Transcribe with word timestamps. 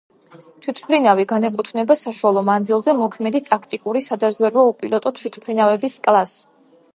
თვითმფრინავი 0.67 1.25
განეკუთვნება 1.31 1.97
საშუალო 2.03 2.43
მანძილზე 2.47 2.95
მოქმედი 3.01 3.43
ტაქტიკური 3.51 4.03
სადაზვერვო 4.07 4.65
უპილოტო 4.73 5.13
თვითმფრინავების 5.21 6.01
კლასს. 6.09 6.43